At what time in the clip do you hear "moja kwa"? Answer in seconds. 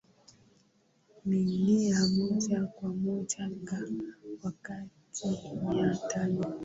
2.17-2.89